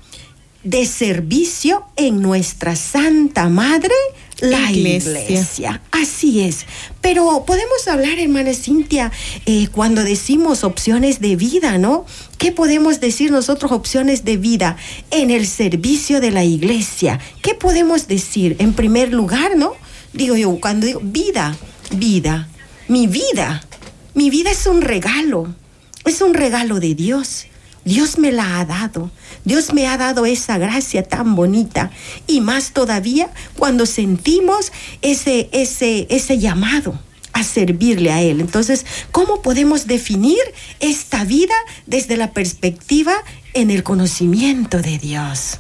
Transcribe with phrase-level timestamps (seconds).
[0.63, 3.93] de servicio en nuestra Santa Madre,
[4.41, 5.81] la iglesia.
[5.91, 6.65] Así es.
[6.99, 9.11] Pero podemos hablar, hermana Cintia,
[9.45, 12.05] eh, cuando decimos opciones de vida, ¿no?
[12.37, 14.77] ¿Qué podemos decir nosotros opciones de vida
[15.11, 17.19] en el servicio de la iglesia?
[17.41, 18.55] ¿Qué podemos decir?
[18.59, 19.73] En primer lugar, ¿no?
[20.13, 21.55] Digo yo, cuando digo vida,
[21.91, 22.49] vida,
[22.87, 23.63] mi vida,
[24.15, 25.53] mi vida es un regalo
[26.05, 27.47] es un regalo de Dios.
[27.83, 29.11] Dios me la ha dado.
[29.43, 31.91] Dios me ha dado esa gracia tan bonita.
[32.27, 36.99] Y más todavía cuando sentimos ese, ese, ese llamado
[37.33, 38.41] a servirle a Él.
[38.41, 40.39] Entonces, ¿cómo podemos definir
[40.79, 41.55] esta vida
[41.87, 43.13] desde la perspectiva
[43.53, 45.57] en el conocimiento de Dios?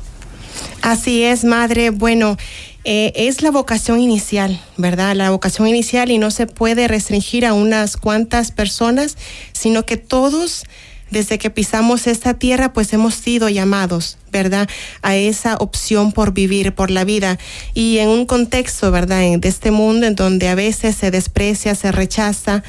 [0.81, 1.91] Así es, Madre.
[1.91, 2.37] Bueno,
[2.83, 5.15] eh, es la vocación inicial, ¿verdad?
[5.15, 9.17] La vocación inicial y no se puede restringir a unas cuantas personas,
[9.53, 10.63] sino que todos,
[11.11, 14.67] desde que pisamos esta tierra, pues hemos sido llamados, ¿verdad?
[15.03, 17.37] A esa opción por vivir, por la vida.
[17.75, 19.21] Y en un contexto, ¿verdad?
[19.37, 22.63] de este mundo en donde a veces se desprecia, se rechaza,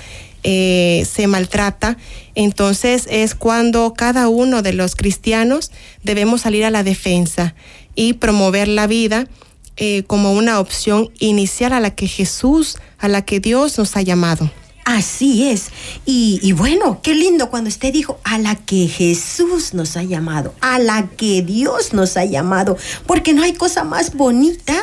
[0.45, 1.97] eh, se maltrata,
[2.34, 5.71] entonces es cuando cada uno de los cristianos
[6.03, 7.55] debemos salir a la defensa
[7.95, 9.28] y promover la vida
[9.77, 14.03] eh, como una opción inicial a la que Jesús, a la que Dios nos ha
[14.03, 14.50] llamado.
[14.84, 15.69] Así es.
[16.05, 20.55] Y, y, bueno, qué lindo cuando usted dijo a la que Jesús nos ha llamado,
[20.60, 24.75] a la que Dios nos ha llamado, porque no hay cosa más bonita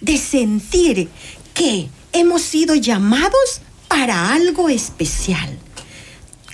[0.00, 1.08] de sentir
[1.54, 5.58] que hemos sido llamados para algo especial.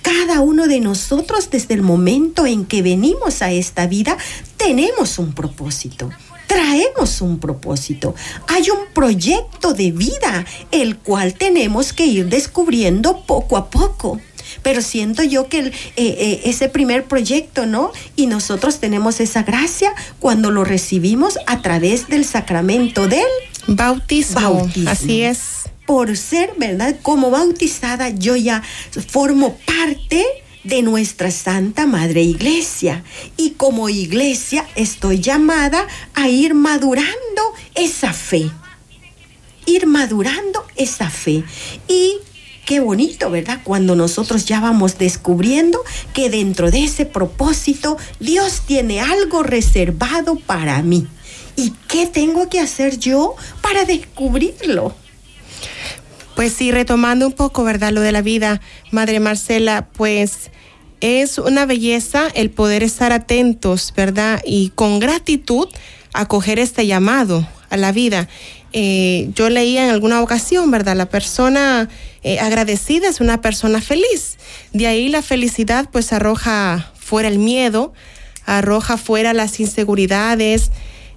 [0.01, 4.17] Cada uno de nosotros desde el momento en que venimos a esta vida
[4.57, 6.09] tenemos un propósito
[6.51, 8.13] traemos un propósito,
[8.47, 14.19] hay un proyecto de vida, el cual tenemos que ir descubriendo poco a poco.
[14.61, 17.93] Pero siento yo que eh, eh, ese primer proyecto, ¿no?
[18.17, 23.25] Y nosotros tenemos esa gracia cuando lo recibimos a través del sacramento del
[23.67, 24.69] bautismo.
[24.87, 25.69] Así es.
[25.85, 26.97] Por ser, ¿verdad?
[27.01, 28.61] Como bautizada, yo ya
[29.07, 30.25] formo parte
[30.63, 33.03] de nuestra Santa Madre Iglesia.
[33.37, 37.11] Y como iglesia estoy llamada a ir madurando
[37.75, 38.51] esa fe.
[39.65, 41.43] Ir madurando esa fe.
[41.87, 42.17] Y
[42.65, 43.61] qué bonito, ¿verdad?
[43.63, 45.83] Cuando nosotros ya vamos descubriendo
[46.13, 51.07] que dentro de ese propósito Dios tiene algo reservado para mí.
[51.55, 54.95] ¿Y qué tengo que hacer yo para descubrirlo?
[56.41, 57.91] Pues sí, retomando un poco, ¿verdad?
[57.91, 60.49] Lo de la vida, Madre Marcela, pues
[60.99, 64.41] es una belleza el poder estar atentos, ¿verdad?
[64.43, 65.69] Y con gratitud
[66.13, 68.27] acoger este llamado a la vida.
[68.73, 70.95] Eh, yo leía en alguna ocasión, ¿verdad?
[70.95, 71.89] La persona
[72.23, 74.39] eh, agradecida es una persona feliz.
[74.73, 77.93] De ahí la felicidad pues arroja fuera el miedo,
[78.47, 80.71] arroja fuera las inseguridades,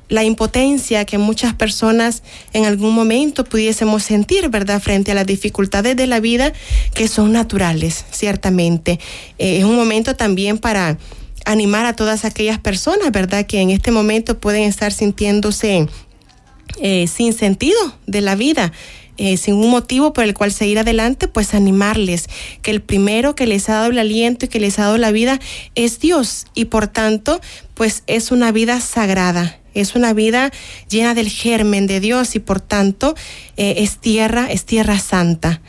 [0.09, 2.23] la impotencia que muchas personas
[2.53, 6.53] en algún momento pudiésemos sentir, ¿verdad?, frente a las dificultades de la vida
[6.95, 9.01] que son naturales, ciertamente.
[9.39, 10.99] Eh, es un momento también para
[11.47, 15.89] animar a todas aquellas personas, ¿verdad?, que en este momento pueden estar sintiéndose
[16.81, 18.73] eh, sin sentido de la vida.
[19.17, 22.29] Eh, sin un motivo por el cual seguir adelante, pues animarles
[22.62, 25.12] que el primero que les ha dado el aliento y que les ha dado la
[25.12, 25.39] vida
[25.77, 27.41] es Dios y por tanto,
[27.75, 30.50] pues es una vida sagrada, es una vida
[30.88, 33.15] llena del germen de Dios y por tanto
[33.56, 35.61] eh, es tierra, es tierra santa.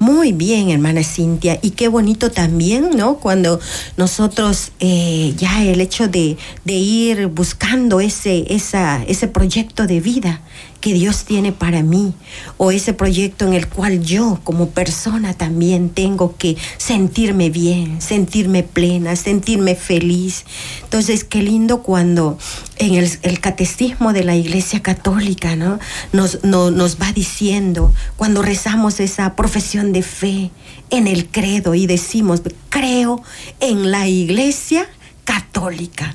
[0.00, 1.58] Muy bien, hermana Cintia.
[1.60, 3.16] Y qué bonito también, ¿no?
[3.16, 3.58] Cuando
[3.96, 10.40] nosotros eh, ya el hecho de, de, ir buscando ese, esa, ese proyecto de vida
[10.80, 12.14] que Dios tiene para mí
[12.56, 18.62] o ese proyecto en el cual yo como persona también tengo que sentirme bien, sentirme
[18.62, 20.44] plena, sentirme feliz.
[20.84, 22.38] Entonces, qué lindo cuando
[22.76, 25.78] en el, catecismo de la Iglesia Católica ¿no?
[26.12, 30.50] Nos, nos va diciendo, cuando rezamos esa profesión de fe
[30.90, 33.22] en el credo y decimos, creo
[33.60, 34.88] en la Iglesia
[35.24, 36.14] Católica.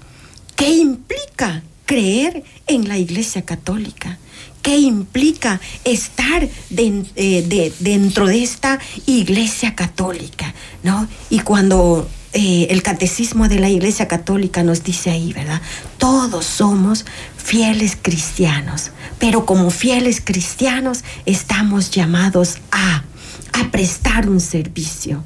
[0.56, 4.18] ¿Qué implica creer en la Iglesia Católica?
[4.64, 11.08] Qué implica estar eh, dentro de esta iglesia católica, ¿no?
[11.30, 15.62] Y cuando eh, el catecismo de la iglesia católica nos dice ahí, ¿verdad?
[16.00, 17.06] Todos somos
[17.38, 18.90] fieles cristianos,
[19.20, 23.04] pero como fieles cristianos estamos llamados a,
[23.52, 25.24] a prestar un servicio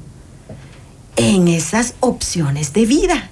[1.16, 3.30] en esas opciones de vida.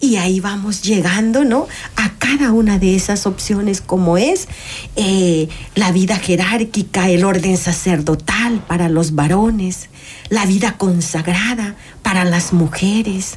[0.00, 1.66] Y ahí vamos llegando, ¿no?
[1.96, 4.46] A cada una de esas opciones como es
[4.94, 9.88] eh, la vida jerárquica, el orden sacerdotal para los varones,
[10.28, 13.34] la vida consagrada para las mujeres,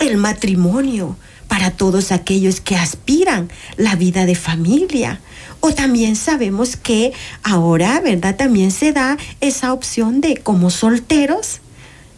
[0.00, 1.16] el matrimonio
[1.46, 5.20] para todos aquellos que aspiran la vida de familia.
[5.60, 7.12] O también sabemos que
[7.44, 8.34] ahora, ¿verdad?
[8.34, 11.60] También se da esa opción de como solteros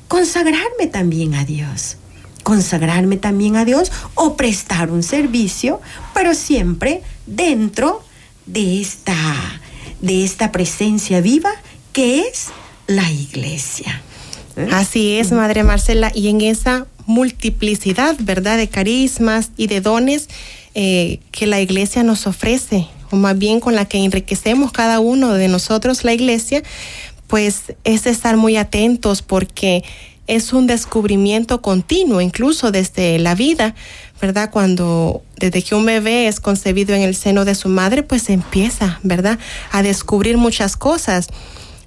[0.09, 1.97] consagrarme también a Dios
[2.43, 5.81] consagrarme también a Dios o prestar un servicio,
[6.15, 8.03] pero siempre dentro
[8.47, 9.15] de esta,
[10.00, 11.50] de esta presencia viva
[11.93, 12.49] que es
[12.87, 14.03] la iglesia.
[14.56, 14.69] ¿Eh?
[14.73, 20.29] Así es, Madre Marcela, y en esa multiplicidad, ¿verdad?, de carismas y de dones
[20.75, 25.35] eh, que la iglesia nos ofrece, o más bien con la que enriquecemos cada uno
[25.35, 26.62] de nosotros la iglesia,
[27.27, 29.85] pues es estar muy atentos porque
[30.27, 33.75] es un descubrimiento continuo, incluso desde la vida,
[34.21, 34.51] ¿verdad?
[34.51, 39.01] Cuando desde que un bebé es concebido en el seno de su madre, pues empieza,
[39.03, 39.39] ¿verdad?
[39.73, 41.29] A descubrir muchas cosas.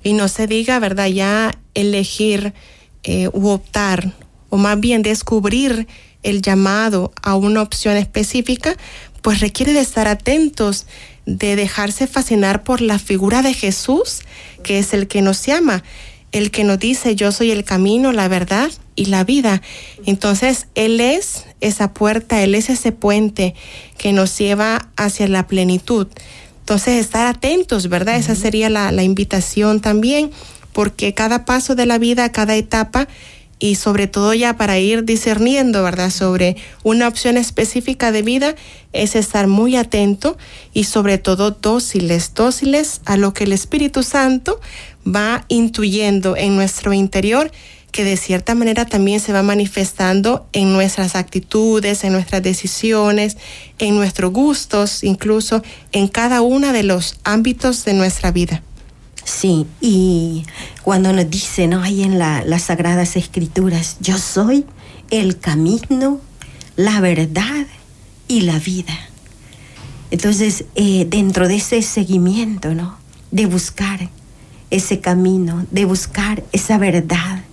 [0.03, 1.07] Y no se diga, ¿verdad?
[1.07, 2.53] Ya elegir
[3.03, 4.13] eh, u optar,
[4.49, 5.87] o más bien descubrir
[6.23, 8.75] el llamado a una opción específica,
[9.21, 10.87] pues requiere de estar atentos,
[11.25, 14.21] de dejarse fascinar por la figura de Jesús,
[14.63, 15.83] que es el que nos llama
[16.35, 19.61] el que nos dice yo soy el camino, la verdad y la vida.
[20.05, 23.55] Entonces, Él es esa puerta, Él es ese puente
[23.97, 26.07] que nos lleva hacia la plenitud.
[26.59, 28.17] Entonces, estar atentos, ¿verdad?
[28.17, 30.29] Esa sería la, la invitación también,
[30.73, 33.07] porque cada paso de la vida, cada etapa,
[33.57, 36.09] y sobre todo ya para ir discerniendo, ¿verdad?
[36.09, 38.55] Sobre una opción específica de vida
[38.91, 40.37] es estar muy atento
[40.73, 44.59] y sobre todo dóciles, dóciles a lo que el Espíritu Santo
[45.05, 47.51] va intuyendo en nuestro interior
[47.95, 53.37] que de cierta manera también se va manifestando en nuestras actitudes, en nuestras decisiones,
[53.79, 55.63] en nuestros gustos, incluso
[55.93, 58.61] en cada uno de los ámbitos de nuestra vida.
[59.23, 60.43] Sí, y
[60.83, 61.81] cuando nos dice, ¿no?
[61.81, 64.65] Ahí en las Sagradas Escrituras, yo soy
[65.09, 66.19] el camino,
[66.75, 67.65] la verdad
[68.27, 68.93] y la vida.
[70.11, 72.97] Entonces, eh, dentro de ese seguimiento, ¿no?
[73.31, 74.09] De buscar
[74.69, 77.43] ese camino, de buscar esa verdad,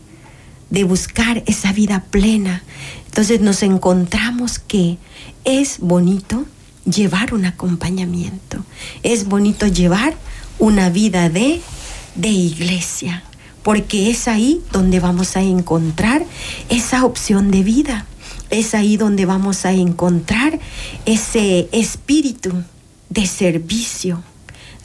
[0.70, 2.62] de buscar esa vida plena.
[3.06, 4.98] Entonces nos encontramos que
[5.44, 6.46] es bonito
[6.84, 8.64] llevar un acompañamiento,
[9.02, 10.14] es bonito llevar
[10.58, 11.60] una vida de,
[12.14, 13.22] de iglesia,
[13.62, 16.24] porque es ahí donde vamos a encontrar
[16.68, 18.06] esa opción de vida,
[18.50, 20.58] es ahí donde vamos a encontrar
[21.06, 22.64] ese espíritu
[23.08, 24.22] de servicio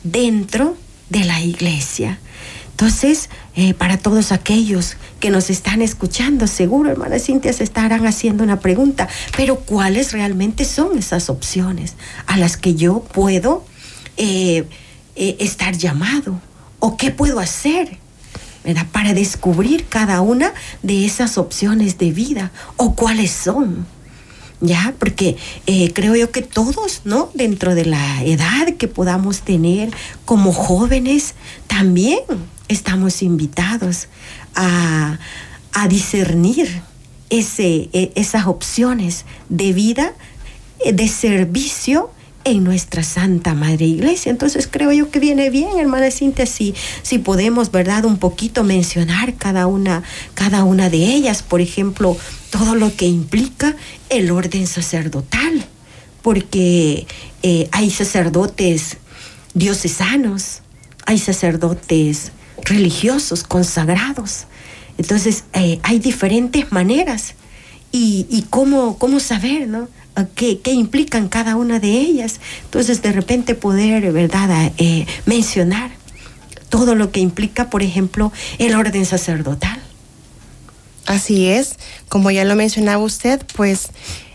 [0.03, 0.77] dentro
[1.09, 2.19] de la iglesia.
[2.77, 8.43] Entonces, eh, para todos aquellos que nos están escuchando, seguro, hermana Cintia, se estarán haciendo
[8.43, 11.95] una pregunta, pero ¿cuáles realmente son esas opciones
[12.27, 13.65] a las que yo puedo
[14.15, 14.65] eh,
[15.15, 16.39] eh, estar llamado?
[16.79, 17.97] ¿O qué puedo hacer?
[18.91, 20.51] para descubrir cada una
[20.83, 23.87] de esas opciones de vida o cuáles son.
[24.61, 24.93] ¿Ya?
[24.97, 27.29] Porque eh, creo yo que todos, ¿no?
[27.33, 29.91] Dentro de la edad que podamos tener
[30.25, 31.35] como jóvenes,
[31.67, 32.19] también
[32.67, 34.07] estamos invitados
[34.55, 35.19] a,
[35.89, 36.81] discernir
[37.29, 40.13] ese, e, esas opciones de vida,
[40.83, 42.09] eh, de servicio
[42.47, 44.29] en nuestra Santa Madre Iglesia.
[44.29, 48.05] Entonces creo yo que viene bien, hermana Cintia, si, si podemos, ¿verdad?
[48.05, 51.43] Un poquito mencionar cada una, cada una de ellas.
[51.43, 52.17] Por ejemplo,
[52.49, 53.75] todo lo que implica
[54.09, 55.65] el orden sacerdotal,
[56.21, 57.05] porque
[57.43, 58.97] eh, hay sacerdotes
[59.53, 60.61] diocesanos,
[61.05, 62.31] hay sacerdotes
[62.63, 64.45] religiosos, consagrados.
[64.97, 67.35] Entonces, eh, hay diferentes maneras
[67.91, 69.88] y, cómo, cómo saber, ¿no?
[70.36, 72.39] ¿Qué, ¿Qué, implican cada una de ellas?
[72.65, 75.91] Entonces, de repente poder, ¿verdad?, eh, mencionar
[76.70, 79.79] todo lo que implica, por ejemplo, el orden sacerdotal.
[81.06, 81.75] Así es,
[82.10, 83.89] como ya lo mencionaba usted, pues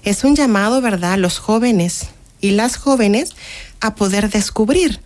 [0.04, 2.06] es un llamado, ¿verdad?, a los jóvenes
[2.40, 3.30] y las jóvenes
[3.80, 5.00] a poder descubrir,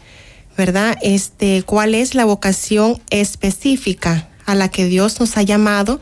[0.57, 6.01] ¿verdad?, este, cuál es la vocación específica a la que Dios nos ha llamado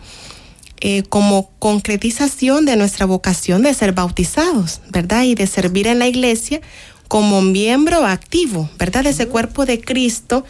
[0.81, 5.23] eh, como concretización de nuestra vocación de ser bautizados, ¿verdad?
[5.23, 6.61] Y de servir en la iglesia
[7.09, 9.05] como miembro activo, ¿verdad?
[9.05, 10.45] De ese cuerpo de Cristo,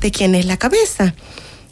[0.00, 1.14] de quien es la cabeza.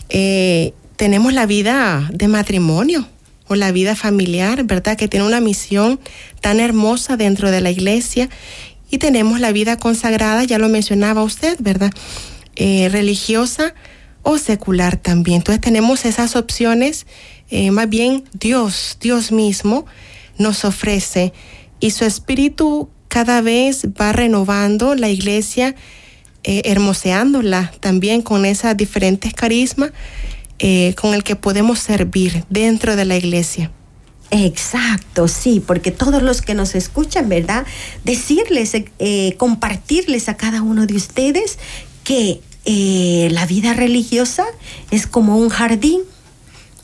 [0.09, 3.09] Eh, tenemos la vida de matrimonio
[3.49, 4.97] o la vida familiar, ¿verdad?
[4.97, 6.01] Que tiene una misión
[6.41, 8.29] tan hermosa dentro de la iglesia.
[8.91, 11.93] Y tenemos la vida consagrada, ya lo mencionaba usted, ¿verdad?
[12.57, 13.75] Eh, religiosa
[14.23, 15.39] o secular también.
[15.39, 17.07] Entonces tenemos esas opciones,
[17.53, 19.85] eh, más bien Dios, Dios mismo
[20.39, 21.35] nos ofrece
[21.81, 25.75] y su espíritu cada vez va renovando la iglesia,
[26.45, 29.93] eh, hermoseándola también con esas diferentes carismas
[30.61, 33.71] eh, con el que podemos servir dentro de la iglesia.
[34.31, 37.67] Exacto, sí, porque todos los que nos escuchan, ¿verdad?
[38.03, 38.75] Decirles,
[39.37, 41.59] compartirles a cada uno de ustedes
[42.03, 42.41] que
[43.31, 44.47] la vida religiosa
[44.91, 46.01] es como un jardín,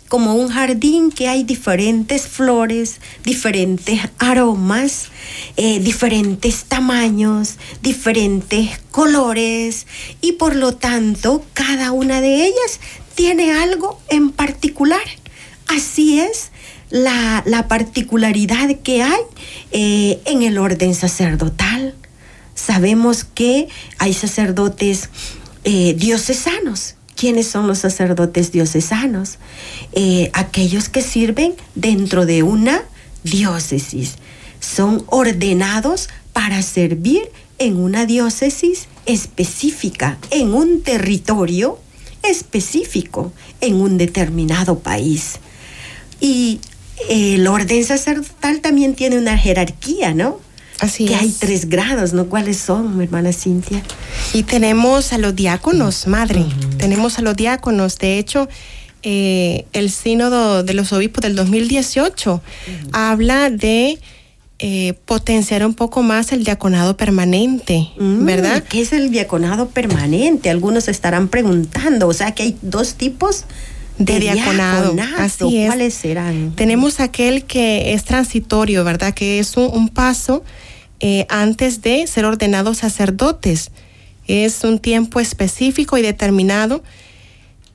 [0.08, 5.08] como un jardín que hay diferentes flores, diferentes aromas,
[5.56, 9.86] eh, diferentes tamaños, diferentes colores
[10.20, 12.80] y por lo tanto cada una de ellas
[13.14, 15.02] tiene algo en particular.
[15.66, 16.50] Así es
[16.90, 19.20] la, particularidad que hay
[19.72, 21.94] eh, en el orden sacerdotal.
[22.54, 25.10] Sabemos que hay sacerdotes
[25.64, 26.97] eh, diocesanos.
[27.18, 29.38] ¿Quiénes son los sacerdotes diocesanos?
[29.92, 32.84] Eh, aquellos que sirven dentro de una
[33.24, 34.14] diócesis.
[34.60, 37.22] Son ordenados para servir
[37.58, 41.80] en una diócesis específica, en un territorio
[42.22, 45.40] específico, en un determinado país.
[46.20, 46.60] Y
[47.08, 50.38] el orden sacerdotal también tiene una jerarquía, ¿no?
[50.80, 52.26] Así que hay tres grados, ¿no?
[52.26, 53.82] ¿Cuáles son, mi hermana Cintia?
[54.32, 56.44] Y tenemos a los diáconos, madre.
[56.76, 57.98] Tenemos a los diáconos.
[57.98, 58.48] De hecho,
[59.02, 62.40] eh, el sínodo de los obispos del 2018
[62.92, 63.98] habla de
[64.60, 68.62] eh, potenciar un poco más el diaconado permanente, mm, ¿verdad?
[68.62, 70.50] ¿Qué es el diaconado permanente?
[70.50, 72.06] Algunos estarán preguntando.
[72.06, 73.44] O sea, que hay dos tipos
[73.98, 74.96] de, diaconado.
[75.16, 76.52] Así ¿Cuáles serán?
[76.54, 79.12] Tenemos aquel que es transitorio, ¿verdad?
[79.12, 80.44] Que es un paso
[81.00, 83.70] eh, antes de ser ordenados sacerdotes.
[84.26, 86.82] Es un tiempo específico y determinado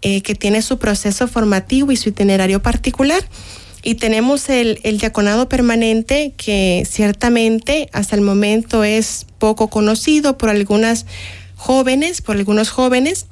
[0.02, 3.24] eh, que tiene su proceso formativo y su itinerario particular.
[3.82, 10.50] Y tenemos el, el, diaconado permanente que ciertamente hasta el momento es poco conocido por
[10.50, 11.06] algunas
[11.56, 13.28] jóvenes, por algunos jóvenes,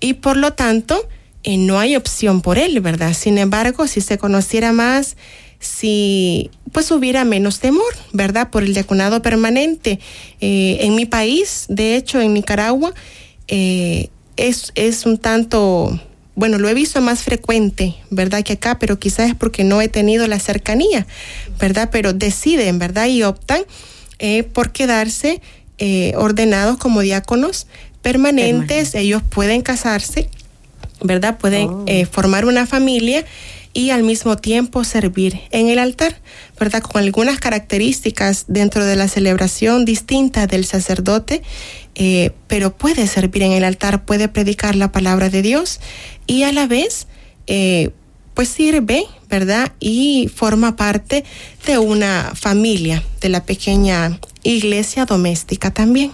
[0.00, 1.08] y por lo tanto
[1.42, 3.14] eh, no hay opción por él, ¿verdad?
[3.14, 5.16] Sin embargo, si se conociera más
[5.60, 8.50] si pues hubiera menos temor, ¿verdad?
[8.50, 9.98] Por el diaconado permanente.
[10.40, 12.92] Eh, en mi país, de hecho, en Nicaragua,
[13.48, 15.98] eh, es, es un tanto,
[16.34, 18.42] bueno, lo he visto más frecuente, ¿verdad?
[18.42, 21.06] Que acá, pero quizás es porque no he tenido la cercanía,
[21.58, 21.88] ¿verdad?
[21.90, 23.06] Pero deciden, ¿verdad?
[23.06, 23.62] Y optan
[24.18, 25.40] eh, por quedarse
[26.14, 27.66] ordenados como diáconos
[28.00, 28.94] permanentes.
[28.94, 30.30] Ellos pueden casarse,
[31.02, 31.36] ¿verdad?
[31.36, 31.86] Pueden oh.
[32.10, 33.26] formar una familia
[33.76, 36.18] y al mismo tiempo servir en el altar,
[36.58, 36.80] ¿verdad?
[36.80, 41.42] Con algunas características dentro de la celebración distintas del sacerdote,
[41.94, 45.80] eh, pero puede servir en el altar, puede predicar la palabra de Dios
[46.26, 47.06] y a la vez,
[47.48, 47.90] eh,
[48.32, 49.70] pues sirve, ¿verdad?
[49.78, 51.26] Y forma parte
[51.66, 56.12] de una familia, de la pequeña iglesia doméstica también.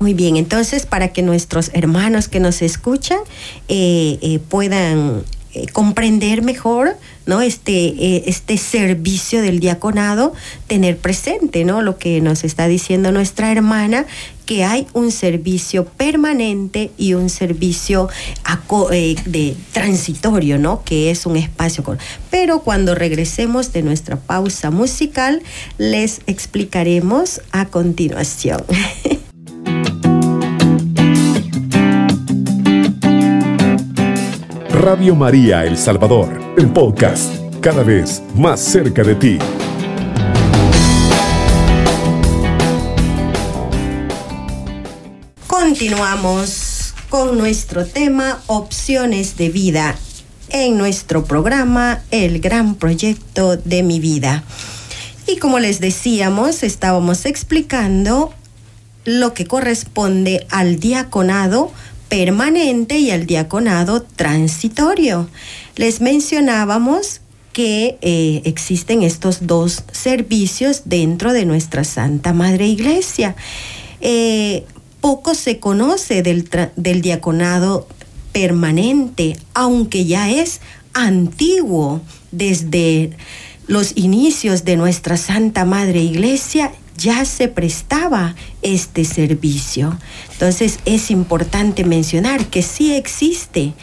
[0.00, 3.20] Muy bien, entonces para que nuestros hermanos que nos escuchan
[3.68, 5.22] eh, puedan
[5.54, 10.32] eh, comprender mejor no este eh, este servicio del diaconado
[10.66, 14.06] tener presente no lo que nos está diciendo nuestra hermana
[14.46, 18.08] que hay un servicio permanente y un servicio
[18.92, 21.84] eh, de transitorio no que es un espacio
[22.30, 25.42] pero cuando regresemos de nuestra pausa musical
[25.76, 28.64] les explicaremos a continuación
[34.82, 39.38] Radio María El Salvador, el podcast, cada vez más cerca de ti.
[45.46, 49.94] Continuamos con nuestro tema Opciones de vida
[50.48, 54.42] en nuestro programa El Gran Proyecto de mi vida.
[55.28, 58.34] Y como les decíamos, estábamos explicando
[59.04, 61.70] lo que corresponde al diaconado
[62.12, 65.30] permanente y al diaconado transitorio.
[65.76, 67.22] Les mencionábamos
[67.54, 73.34] que eh, existen estos dos servicios dentro de nuestra Santa Madre Iglesia.
[74.02, 74.66] Eh,
[75.00, 77.88] poco se conoce del, del diaconado
[78.32, 80.60] permanente, aunque ya es
[80.92, 83.12] antiguo desde
[83.68, 89.98] los inicios de nuestra Santa Madre Iglesia ya se prestaba este servicio.
[90.32, 93.74] Entonces es importante mencionar que sí existe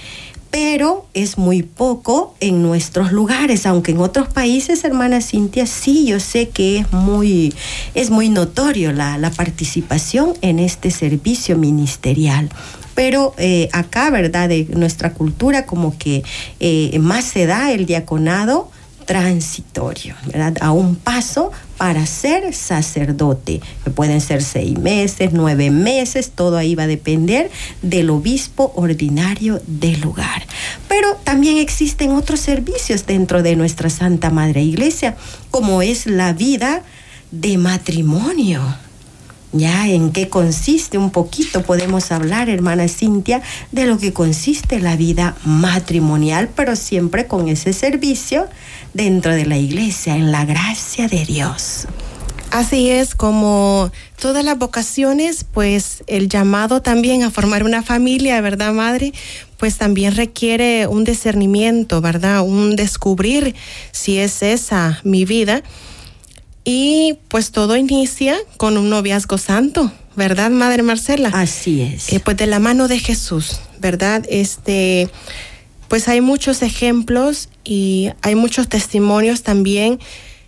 [0.52, 6.20] pero es muy poco en nuestros lugares, aunque en otros países, hermana Cintia, sí, yo
[6.20, 7.54] sé que es muy,
[7.94, 12.50] es muy notorio la, la participación en este servicio ministerial
[12.96, 14.50] pero eh, acá, ¿verdad?
[14.50, 16.22] De nuestra cultura como que
[16.60, 18.70] eh, más se da el diaconado
[19.10, 20.56] transitorio, ¿verdad?
[20.62, 26.76] A un paso para ser sacerdote, que pueden ser seis meses, nueve meses, todo ahí
[26.76, 27.50] va a depender
[27.82, 30.46] del obispo ordinario del lugar.
[30.88, 35.18] Pero también existen otros servicios dentro de nuestra Santa Madre Iglesia,
[35.50, 36.84] como es la vida
[37.32, 38.62] de matrimonio.
[39.52, 43.42] Ya en qué consiste un poquito podemos hablar, hermana Cintia,
[43.72, 48.48] de lo que consiste la vida matrimonial, pero siempre con ese servicio
[48.94, 51.88] dentro de la iglesia, en la gracia de Dios.
[52.52, 58.74] Así es, como todas las vocaciones, pues el llamado también a formar una familia, ¿verdad,
[58.74, 59.14] madre?
[59.58, 62.42] Pues también requiere un discernimiento, ¿verdad?
[62.42, 63.56] Un descubrir
[63.92, 65.64] si es esa mi vida
[66.72, 71.30] y pues todo inicia con un noviazgo santo, ¿verdad, Madre Marcela?
[71.34, 72.14] Así es.
[72.14, 74.24] Eh, pues de la mano de Jesús, ¿verdad?
[74.30, 75.10] Este,
[75.88, 79.98] pues hay muchos ejemplos y hay muchos testimonios también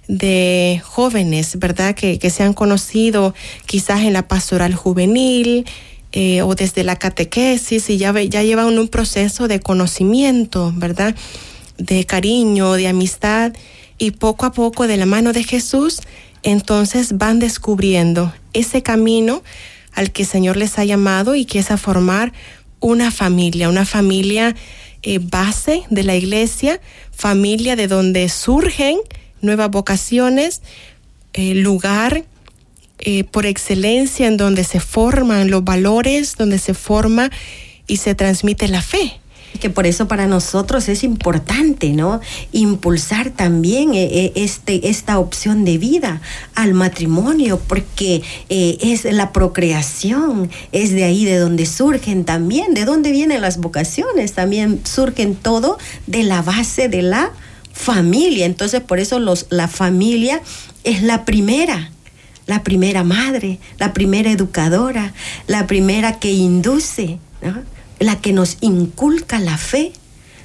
[0.07, 1.95] de jóvenes, ¿verdad?
[1.95, 3.33] Que, se han conocido
[3.65, 5.65] quizás en la pastoral juvenil
[6.11, 11.15] eh, o desde la catequesis y ya, ya llevan un proceso de conocimiento, ¿verdad?
[11.79, 13.53] De cariño, de amistad
[14.01, 16.01] y poco a poco de la mano de Jesús,
[16.41, 19.43] entonces van descubriendo ese camino
[19.93, 22.33] al que el Señor les ha llamado y que es a formar
[22.79, 24.55] una familia, una familia
[25.03, 28.97] eh, base de la iglesia, familia de donde surgen
[29.39, 30.63] nuevas vocaciones,
[31.33, 32.25] eh, lugar
[32.97, 37.29] eh, por excelencia en donde se forman los valores, donde se forma
[37.85, 39.21] y se transmite la fe
[39.59, 42.21] que por eso para nosotros es importante, ¿no?
[42.51, 46.21] Impulsar también eh, eh, este, esta opción de vida
[46.55, 52.85] al matrimonio, porque eh, es la procreación, es de ahí de donde surgen también, de
[52.85, 57.31] dónde vienen las vocaciones, también surgen todo de la base de la
[57.73, 58.45] familia.
[58.45, 60.41] Entonces, por eso los, la familia
[60.83, 61.91] es la primera
[62.47, 65.13] la primera madre, la primera educadora,
[65.47, 67.63] la primera que induce, ¿no?
[68.01, 69.93] La que nos inculca la fe,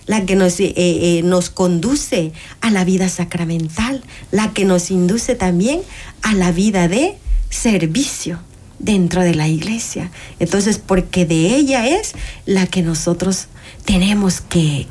[0.05, 5.35] la que nos, eh, eh, nos conduce a la vida sacramental, la que nos induce
[5.35, 5.81] también
[6.23, 7.17] a la vida de
[7.49, 8.39] servicio
[8.79, 10.11] dentro de la iglesia.
[10.39, 12.13] Entonces, porque de ella es
[12.45, 13.47] la que nosotros
[13.87, 14.87] tenemos que,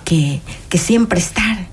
[0.73, 1.67] siempre estar,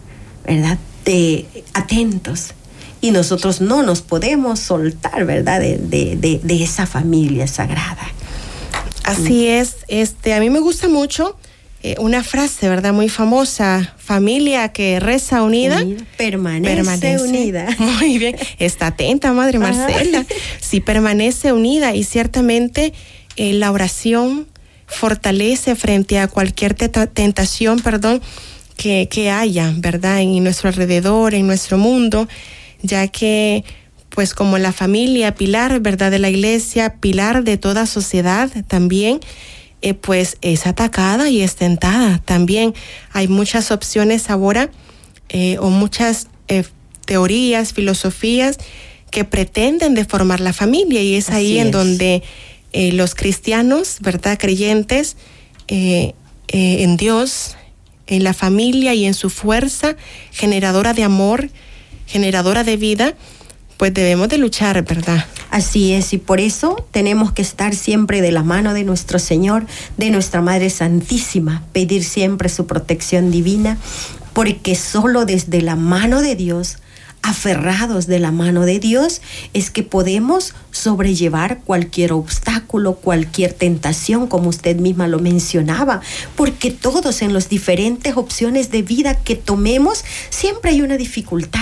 [0.47, 0.79] ¿verdad?
[1.07, 2.53] De, atentos.
[3.01, 5.61] Y nosotros no nos podemos soltar, ¿verdad?
[5.61, 8.13] de esa familia sagrada.
[9.13, 11.37] Así es, este, a mí me gusta mucho
[11.83, 12.93] eh, una frase, ¿verdad?
[12.93, 15.85] Muy famosa, familia que reza unida,
[16.17, 17.69] permanece, unida.
[17.79, 20.25] Muy bien, está atenta, Madre Marcela.
[20.61, 22.93] Sí, permanece unida y ciertamente
[23.37, 24.47] eh, la oración
[24.87, 28.23] fortalece frente a cualquier tentación, perdón,
[28.77, 30.21] que, que haya, ¿verdad?
[30.21, 32.29] En nuestro alrededor, en nuestro mundo,
[32.83, 33.65] ya que
[34.15, 36.11] pues como la familia, pilar, ¿verdad?
[36.11, 39.21] De la iglesia, pilar de toda sociedad también,
[39.81, 42.21] eh, pues es atacada y es tentada.
[42.25, 42.75] También
[43.13, 44.71] hay muchas opciones ahora
[45.31, 46.65] eh, o muchas eh,
[47.07, 48.59] teorías, filosofías
[49.11, 52.23] que pretenden deformar la familia y es ahí en donde
[52.73, 54.39] los cristianos, ¿verdad?
[54.39, 55.19] Creyentes
[55.69, 57.57] en Dios,
[58.07, 59.97] en la familia y en su fuerza
[60.31, 61.51] generadora de amor,
[62.07, 63.15] generadora de vida,
[63.83, 65.27] pues debemos de luchar, ¿verdad?
[65.51, 69.67] Así es, y por eso tenemos que estar siempre de la mano de nuestro Señor,
[69.97, 73.79] de nuestra Madre Santísima, pedir siempre su protección divina,
[74.35, 76.77] porque solo desde la mano de Dios
[77.23, 79.23] aferrados de la mano de Dios,
[79.55, 86.01] es que podemos sobrellevar cualquier obstáculo, cualquier tentación, como usted misma lo mencionaba,
[86.35, 91.62] porque todos en las diferentes opciones de vida que tomemos, siempre hay una dificultad,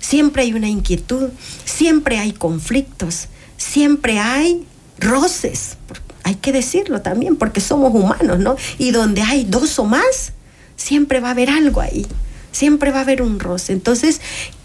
[0.00, 1.28] siempre hay una inquietud,
[1.64, 4.66] siempre hay conflictos, siempre hay
[4.98, 5.76] roces,
[6.24, 8.56] hay que decirlo también, porque somos humanos, ¿no?
[8.78, 10.32] Y donde hay dos o más,
[10.76, 12.06] siempre va a haber algo ahí,
[12.50, 13.72] siempre va a haber un roce.
[13.72, 14.20] Entonces,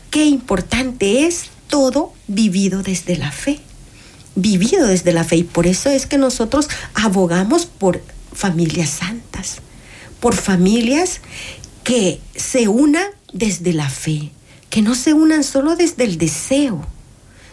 [0.10, 3.60] qué importante es todo vivido desde la fe,
[4.36, 5.38] vivido desde la fe.
[5.38, 8.02] Y por eso es que nosotros abogamos por
[8.34, 9.58] familias santas,
[10.20, 11.22] por familias
[11.84, 14.32] que se unan desde la fe,
[14.76, 16.86] que no se unan solo desde el deseo,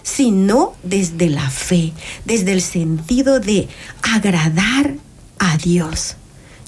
[0.03, 1.93] sino desde la fe,
[2.25, 3.69] desde el sentido de
[4.03, 4.97] agradar
[5.39, 6.17] a Dios.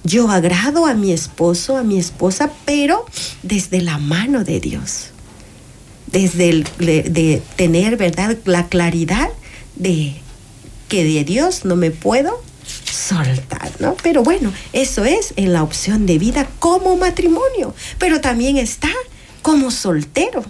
[0.05, 3.05] Yo agrado a mi esposo, a mi esposa, pero
[3.43, 5.09] desde la mano de Dios
[6.07, 9.31] desde el, de, tener, ¿verdad?, la claridad
[9.75, 10.15] de
[10.87, 12.41] que de Dios no me puedo
[12.85, 13.97] soltar, ¿no?
[14.05, 18.91] Pero bueno, eso es en la opción de vida como matrimonio, pero también está
[19.45, 20.43] como soltero.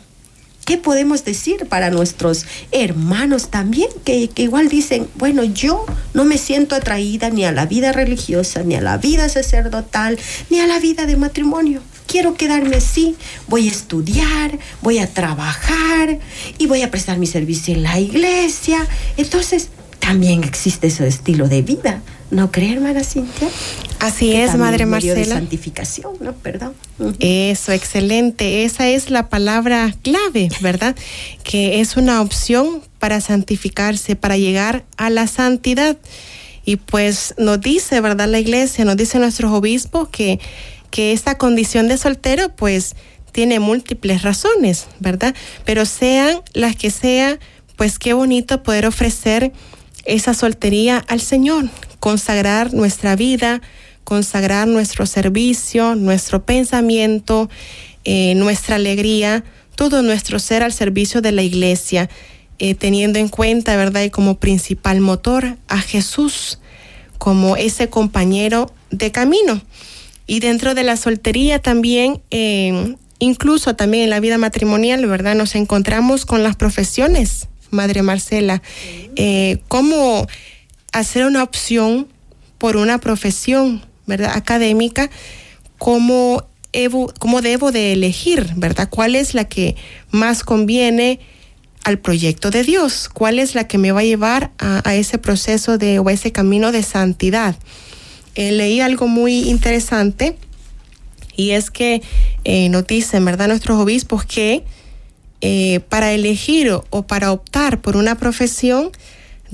[0.65, 6.39] ¿Qué podemos decir para nuestros hermanos también que, que, igual dicen, bueno, yo no me
[6.39, 10.17] siento atraída ni a la vida religiosa, ni a la vida sacerdotal,
[10.49, 11.83] ni a la vida de matrimonio?
[12.07, 13.17] quiero quedarme así,
[13.49, 16.21] voy a estudiar, voy a trabajar
[16.59, 18.87] y voy a prestar mi servicio en la iglesia.
[19.17, 22.03] Entonces, también existe ese estilo de vida.
[22.35, 23.49] ¿No cree, hermana Cintia?
[24.01, 25.15] Así es, Madre Marcela.
[25.15, 26.33] De santificación, ¿no?
[26.33, 26.75] Perdón.
[27.21, 28.65] Eso, excelente.
[28.65, 30.97] Esa es la palabra clave, ¿verdad?
[31.45, 35.97] que es una opción para santificarse, para llegar a la santidad.
[36.65, 38.29] Y pues nos dice, ¿verdad?
[38.29, 40.41] La iglesia, nos dice nuestros obispos que
[40.95, 42.95] que esta condición de soltero pues
[43.33, 45.35] tiene múltiples razones, ¿verdad?
[45.65, 47.41] Pero sean las que sean,
[47.75, 49.53] pues qué bonito poder ofrecer
[50.05, 51.69] esa soltería al Señor,
[52.05, 53.63] consagrar nuestra vida,
[54.05, 57.49] consagrar nuestro servicio, nuestro pensamiento,
[58.05, 59.43] eh, nuestra alegría,
[59.75, 62.11] todo nuestro ser al servicio de la iglesia,
[62.59, 64.03] eh, teniendo en cuenta, ¿verdad?
[64.03, 66.59] Y como principal motor a Jesús,
[67.17, 69.63] como ese compañero de camino.
[70.27, 75.37] Y dentro de la soltería también, eh, incluso también en la vida matrimonial, ¿verdad?
[75.37, 78.61] Nos encontramos con las profesiones, Madre Marcela.
[79.17, 80.27] Eh, ¿Cómo
[80.95, 82.09] hacer una opción
[82.59, 84.33] por una profesión, ¿verdad?
[84.35, 85.11] Académica,
[85.79, 86.45] ¿cómo,
[87.19, 88.89] cómo debo de elegir, ¿verdad?
[88.89, 89.77] ¿Cuál es la que
[90.11, 91.21] más conviene?
[91.85, 95.77] al proyecto de Dios, cuál es la que me va a llevar a, ese proceso
[95.77, 97.57] de o a ese camino de santidad.
[98.35, 100.39] Eh, leí algo muy interesante
[101.37, 102.03] y es que
[102.45, 104.65] eh, nos dicen, ¿verdad?, nuestros obispos que
[105.43, 108.91] eh, para elegir o, para optar por una profesión,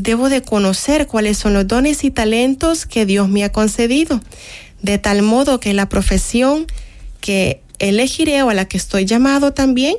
[0.02, 4.20] debo de conocer cuáles son los dones y talentos que Dios me ha concedido,
[4.82, 6.66] de tal modo que la profesión
[7.20, 9.96] que elegiré o a la que estoy llamado también,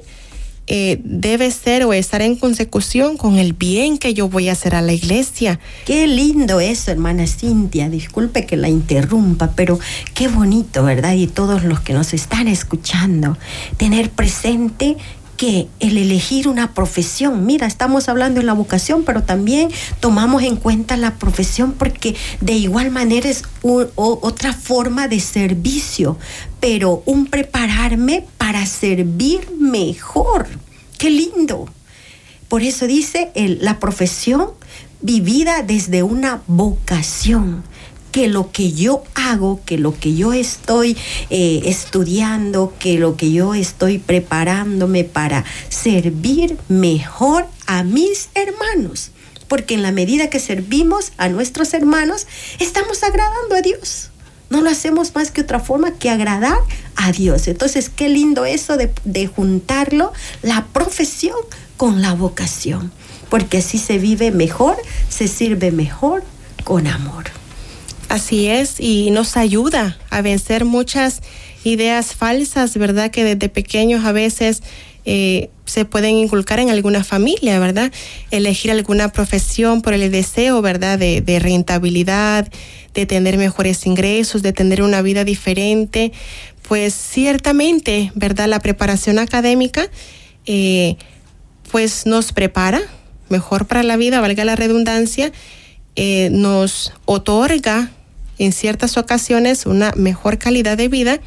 [0.68, 4.74] eh, debe ser o estar en consecución con el bien que yo voy a hacer
[4.76, 5.60] a la iglesia.
[5.86, 7.90] Qué lindo eso, hermana Cintia.
[7.90, 9.80] Disculpe que la interrumpa, pero
[10.14, 11.14] qué bonito, ¿verdad?
[11.14, 13.38] Y todos los que nos están escuchando,
[13.78, 14.96] tener presente
[15.42, 20.56] que el elegir una profesión, mira, estamos hablando en la vocación, pero también tomamos en
[20.56, 26.20] cuenta la profesión porque de igual manera es otra forma de servicio,
[26.60, 30.48] pero un prepararme para servir mejor.
[31.00, 31.68] Qué lindo.
[32.48, 34.52] Por eso dice la profesión
[35.02, 37.64] vivida desde una vocación
[38.12, 40.98] que lo que yo hago, que lo que yo estoy
[41.30, 49.12] eh, estudiando, que lo que yo estoy preparándome para servir mejor a mis hermanos.
[49.48, 52.28] Porque en la medida que servimos a nuestros hermanos,
[52.60, 54.10] estamos agradando a Dios.
[54.50, 56.60] No lo hacemos más que otra forma que agradar
[56.96, 57.48] a Dios.
[57.48, 61.38] Entonces, qué lindo eso de, de juntarlo, la profesión
[61.78, 62.92] con la vocación.
[63.30, 64.76] Porque así se vive mejor,
[65.10, 66.24] se sirve mejor
[66.66, 67.41] con amor.
[68.12, 71.22] Así es, y nos ayuda a vencer muchas
[71.64, 73.10] ideas falsas, ¿verdad?
[73.10, 74.64] Que desde pequeños a veces
[75.06, 77.90] eh, se pueden inculcar en alguna familia, ¿verdad?
[78.30, 81.00] Elegir alguna profesión por el deseo, ¿verdad?
[81.00, 82.52] De, rentabilidad,
[82.94, 86.12] de tener mejores ingresos, de tener una vida diferente.
[86.68, 88.50] Pues ciertamente, ¿verdad?
[88.50, 89.90] La preparación académica,
[90.46, 90.98] eh,
[91.72, 92.82] pues nos prepara
[93.30, 95.32] mejor para la vida, valga la redundancia,
[95.96, 97.90] eh, nos otorga
[98.42, 101.20] en ciertas ocasiones una mejor calidad de vida,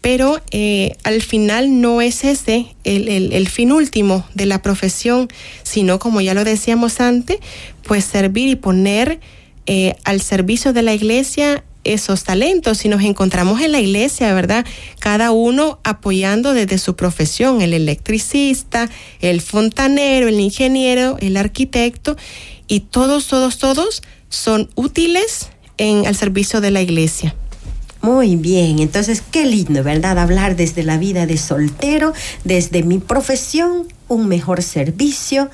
[0.00, 5.28] pero eh, al final no es ese el, fin último de la profesión,
[5.62, 7.38] sino como ya lo decíamos antes,
[7.84, 9.20] pues servir y poner
[9.66, 12.78] eh, al servicio de la iglesia esos talentos.
[12.78, 14.66] Si nos encontramos en la iglesia, ¿verdad?
[14.98, 22.16] Cada uno apoyando desde su profesión, el electricista, el fontanero, el ingeniero, el arquitecto,
[22.66, 27.34] y todos, todos, todos son útiles en el servicio de la iglesia.
[28.02, 30.18] Muy bien, entonces qué lindo, ¿verdad?
[30.18, 35.50] Hablar desde la vida de soltero, desde mi profesión, un mejor servicio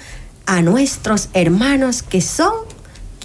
[0.46, 2.54] a nuestros hermanos que son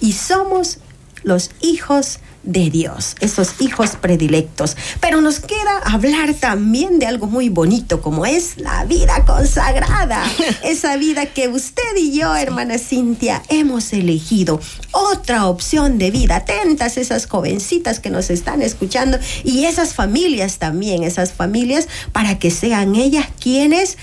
[0.00, 0.78] y somos
[1.24, 4.76] los hijos de Dios, esos hijos predilectos.
[5.00, 10.22] Pero nos queda hablar también de algo muy bonito como es la vida consagrada,
[10.62, 14.60] esa vida que usted y yo, hermana Cintia, hemos elegido.
[14.92, 16.36] Otra opción de vida.
[16.36, 22.50] Atentas esas jovencitas que nos están escuchando y esas familias también, esas familias para que
[22.50, 23.96] sean ellas quienes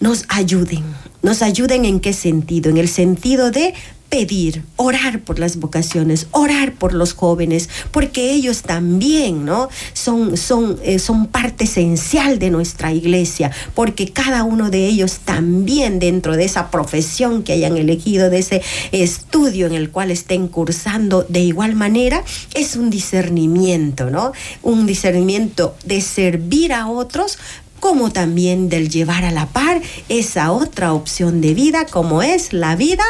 [0.00, 0.82] nos ayuden.
[1.22, 2.70] Nos ayuden en qué sentido?
[2.70, 3.74] En el sentido de
[4.12, 9.70] pedir, orar por las vocaciones, orar por los jóvenes, porque ellos también, ¿no?
[9.94, 15.98] Son, son, eh, son parte esencial de nuestra iglesia, porque cada uno de ellos también
[15.98, 18.60] dentro de esa profesión que hayan elegido, de ese
[18.92, 22.22] estudio en el cual estén cursando de igual manera,
[22.52, 24.32] es un discernimiento, ¿no?
[24.62, 27.38] Un discernimiento de servir a otros,
[27.80, 32.76] como también del llevar a la par esa otra opción de vida como es la
[32.76, 33.02] vida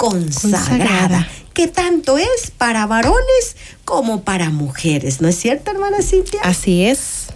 [0.00, 6.40] consagrada, que tanto es para varones como para mujeres, ¿no es cierto, hermana Cintia?
[6.42, 7.26] Así es.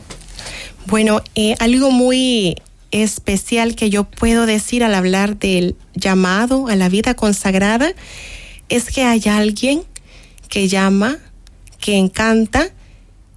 [0.87, 2.57] Bueno, eh, algo muy
[2.91, 7.93] especial que yo puedo decir al hablar del llamado a la vida consagrada
[8.71, 9.83] es que hay alguien
[10.49, 11.19] que llama,
[11.81, 12.71] que encanta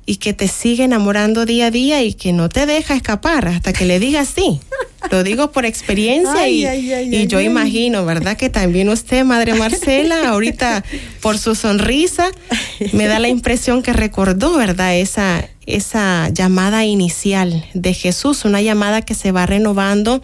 [0.06, 3.74] y que te sigue enamorando día a día y que no te deja escapar hasta
[3.74, 4.62] que le digas sí.
[5.12, 8.36] Lo digo por experiencia y, yo imagino, ¿verdad?
[8.36, 10.84] Que también usted, Madre Marcela, ahorita
[11.22, 12.32] por su sonrisa,
[12.94, 14.96] me da la impresión que recordó, ¿verdad?
[14.98, 20.22] Esa, esa llamada inicial de Jesús, una llamada que se va renovando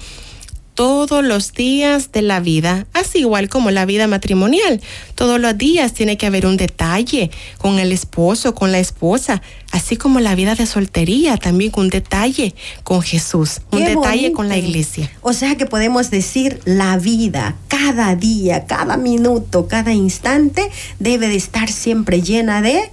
[0.73, 4.81] todos los días de la vida, así igual como la vida matrimonial.
[5.15, 9.97] Todos los días tiene que haber un detalle con el esposo, con la esposa, así
[9.97, 15.11] como la vida de soltería, también un detalle con Jesús, un detalle con la iglesia.
[15.21, 21.35] O sea que podemos decir la vida, cada día, cada minuto, cada instante debe de
[21.35, 22.91] estar siempre llena de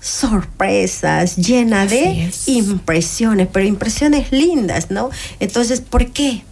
[0.00, 5.10] sorpresas, llena de impresiones, pero impresiones lindas, ¿no?
[5.40, 6.44] Entonces, ¿por qué?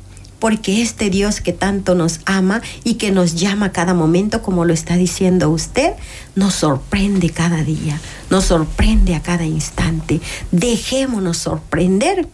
[0.44, 4.74] Porque este Dios que tanto nos ama y que nos llama cada momento, como lo
[4.74, 5.94] está diciendo usted,
[6.34, 10.20] nos sorprende cada día, nos sorprende a cada instante.
[10.52, 12.28] Dejémonos sorprender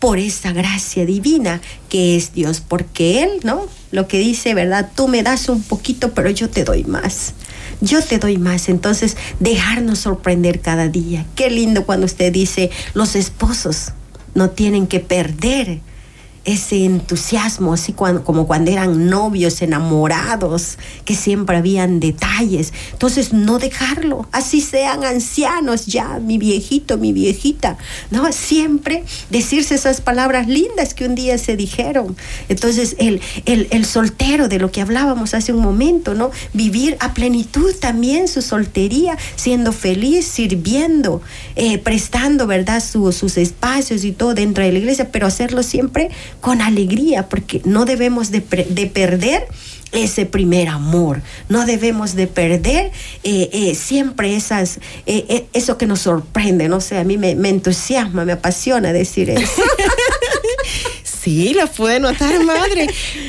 [0.00, 3.68] por esa gracia divina que es Dios, porque Él, ¿no?
[3.92, 4.90] Lo que dice, ¿verdad?
[4.92, 7.34] Tú me das un poquito, pero yo te doy más.
[7.80, 8.68] Yo te doy más.
[8.68, 11.24] Entonces, dejarnos sorprender cada día.
[11.36, 13.92] Qué lindo cuando usted dice, los esposos
[14.34, 15.82] no tienen que perder
[16.44, 22.72] ese entusiasmo, así como cuando eran novios, enamorados, que siempre habían detalles.
[22.92, 27.78] Entonces, no dejarlo, así sean ancianos ya, mi viejito, mi viejita,
[28.10, 28.30] ¿no?
[28.32, 32.16] Siempre decirse esas palabras lindas que un día se dijeron.
[32.48, 36.30] Entonces, el, el, soltero de lo que hablábamos hace un momento, ¿no?
[36.52, 41.22] Vivir a plenitud también su soltería, siendo feliz, sirviendo,
[41.56, 42.82] eh, prestando, ¿verdad?
[42.82, 47.84] sus espacios y todo dentro de la iglesia, pero hacerlo siempre con alegría, porque no
[47.84, 49.46] debemos de, perder
[49.92, 51.22] ese primer amor.
[51.48, 52.90] No debemos de perder
[53.22, 58.24] eh, eh, siempre esas, eh, eso que nos sorprende, no sé, a mí me, entusiasma,
[58.24, 59.62] me apasiona decir eso.
[61.02, 62.88] sí, lo pude notar, madre.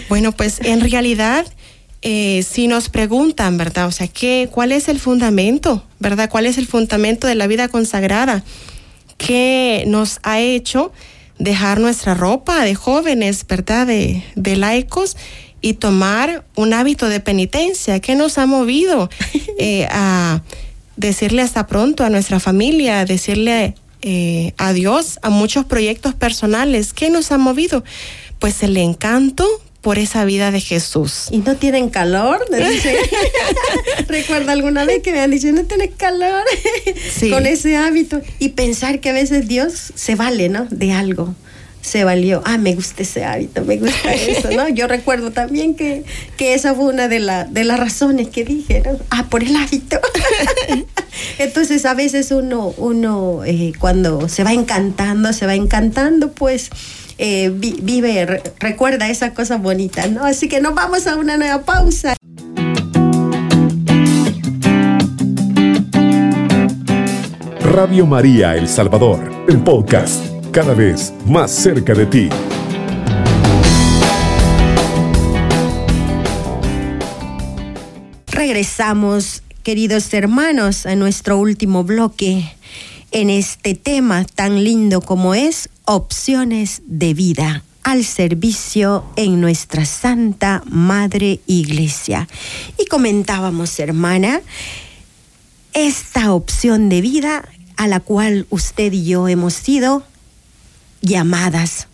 [0.10, 1.46] Bueno, pues en realidad,
[2.02, 3.88] si nos preguntan, ¿verdad?
[3.88, 6.30] O sea, ¿qué, ¿cuál es el fundamento, ¿verdad?
[6.30, 8.44] ¿Cuál es el fundamento de la vida consagrada?
[9.18, 10.92] ¿Qué nos ha hecho?
[11.40, 13.88] Dejar nuestra ropa de jóvenes, ¿verdad?
[13.88, 15.18] De, de laicos
[15.62, 19.10] y tomar un hábito de penitencia que nos ha movido
[19.60, 20.42] eh, a
[20.96, 26.94] decirle hasta pronto a nuestra familia, a decirle eh, adiós a muchos proyectos personales.
[26.94, 27.84] ¿Qué nos ha movido?
[28.40, 29.48] Pues el encanto
[29.86, 31.28] por esa vida de Jesús.
[31.30, 32.44] ¿Y no tienen calor?
[34.08, 36.44] Recuerda alguna vez que me han dicho, no tienes calor
[37.30, 38.20] con ese hábito.
[38.40, 40.66] Y pensar que a veces Dios se vale, ¿no?
[40.72, 41.36] De algo
[41.82, 42.42] se valió.
[42.46, 44.68] Ah, me gusta ese hábito, me gusta eso, ¿no?
[44.70, 46.04] Yo recuerdo también que,
[46.36, 50.00] que esa fue una de, la, de las razones que dije, Ah, por el hábito.
[51.38, 56.72] Entonces a veces uno, uno eh, cuando se va encantando, se va encantando, pues
[57.18, 60.26] eh, vive, recuerda esa cosa bonita, ¿no?
[60.26, 62.16] Así que nos vamos a una nueva pausa.
[67.62, 72.30] Radio María El Salvador, el podcast, cada vez más cerca de ti.
[78.28, 82.56] Regresamos, queridos hermanos, a nuestro último bloque
[83.12, 90.64] en este tema tan lindo como es opciones de vida al servicio en nuestra Santa
[90.66, 92.28] Madre Iglesia.
[92.80, 94.42] Y comentábamos, hermana,
[95.74, 100.04] esta opción de vida a la cual usted y yo hemos sido
[101.02, 101.88] llamadas.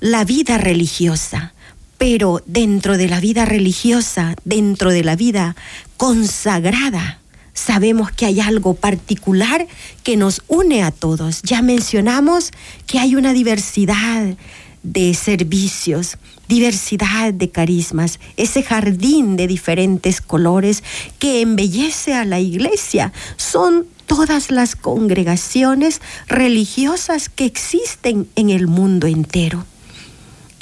[0.00, 1.52] La vida religiosa,
[1.98, 5.54] pero dentro de la vida religiosa, dentro de la vida
[5.96, 7.21] consagrada,
[7.54, 9.66] sabemos que hay algo particular
[10.02, 11.42] que nos une a todos.
[11.42, 12.50] Ya mencionamos
[12.86, 14.36] que hay una diversidad
[14.82, 20.82] de servicios, diversidad de carismas, ese jardín de diferentes colores
[21.18, 23.12] que embellece a la iglesia.
[23.36, 29.64] Son todas las congregaciones religiosas que existen en el mundo entero.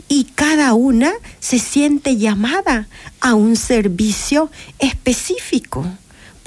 [0.08, 2.88] Y cada una se siente llamada
[3.20, 4.50] a un servicio
[4.80, 5.86] específico,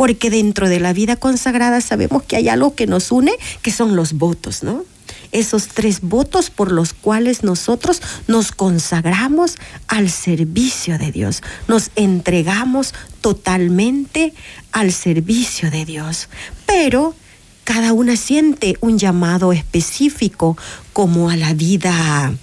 [0.04, 3.96] porque dentro de la vida consagrada sabemos que hay algo que nos une, que son
[3.96, 4.84] los votos, ¿no?
[5.32, 9.56] esos tres votos por los cuales nosotros nos consagramos
[9.88, 14.34] al servicio de Dios, nos entregamos totalmente
[14.74, 16.28] al servicio de Dios.
[16.66, 17.16] Pero
[17.64, 20.58] cada una siente un llamado específico
[20.92, 22.34] como a la vida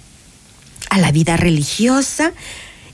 [0.89, 2.33] a la vida religiosa,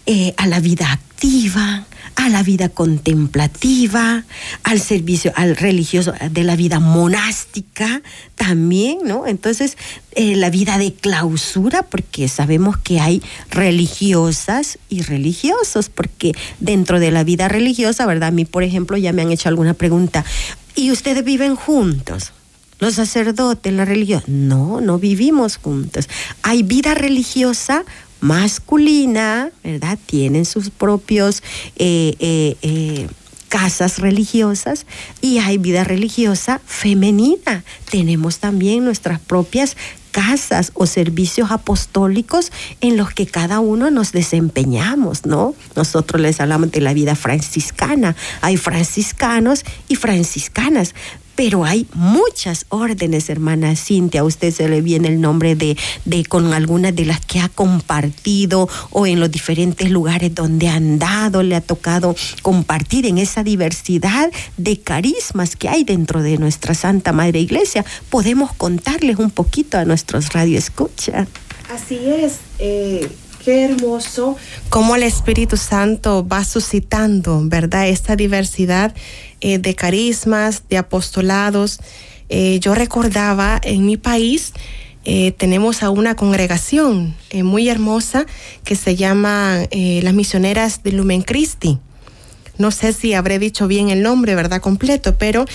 [0.10, 4.24] eh, a la vida activa, a la vida contemplativa,
[4.63, 8.02] al servicio, al religioso, de la vida monástica
[8.36, 9.28] también, ¿no?
[9.28, 9.78] Entonces,
[10.13, 17.12] eh, la vida de clausura, porque sabemos que hay religiosas y religiosos, porque dentro de
[17.12, 18.30] la vida religiosa, ¿verdad?
[18.30, 20.24] A mí, por ejemplo, ya me han hecho alguna pregunta,
[20.74, 22.32] ¿y ustedes viven juntos?
[22.79, 24.23] Los sacerdotes, la religión.
[24.27, 26.07] No, no vivimos juntos.
[26.43, 27.83] Hay vida religiosa
[28.19, 29.97] masculina, ¿verdad?
[30.05, 31.43] Tienen sus propios
[31.75, 33.07] eh, eh, eh,
[33.47, 34.85] casas religiosas
[35.21, 37.63] y hay vida religiosa femenina.
[37.89, 39.77] Tenemos también nuestras propias
[40.11, 45.53] casas o servicios apostólicos en los que cada uno nos desempeñamos, ¿no?
[45.75, 48.15] Nosotros les hablamos de la vida franciscana.
[48.41, 50.95] Hay franciscanos y franciscanas,
[51.38, 54.23] pero hay muchas órdenes, hermana Cintia.
[54.23, 58.67] Usted se le viene el nombre de, de con algunas de las que ha compartido
[58.89, 64.32] o en los diferentes lugares donde ha andado, le ha tocado compartir en esa diversidad
[64.58, 67.86] de carismas que hay dentro de nuestra Santa Madre Iglesia.
[68.10, 71.28] Podemos contarles un poquito a nuestros radioescuchas.
[71.69, 72.38] Así es.
[72.58, 73.08] Eh,
[73.47, 74.36] qué hermoso
[74.67, 77.88] cómo el Espíritu Santo va suscitando, ¿verdad?
[77.88, 78.93] Esta diversidad
[79.39, 81.79] eh, de carismas, de apostolados.
[82.27, 84.51] Eh, yo recordaba en mi país,
[85.05, 88.25] eh, tenemos a una congregación muy hermosa
[88.65, 91.79] que se llama las misioneras de Lumen Christi.
[92.57, 94.60] No sé si habré dicho bien el nombre, ¿verdad?
[94.60, 95.45] Completo, pero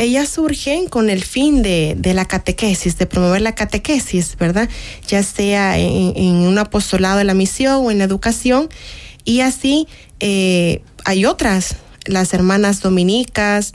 [0.00, 4.68] ellas surgen con el fin de, la catequesis, de promover la catequesis, ¿verdad?
[5.06, 8.68] Ya sea en, un apostolado de la misión o en la educación.
[9.24, 9.86] Y así
[10.20, 13.72] hay otras las hermanas dominicas,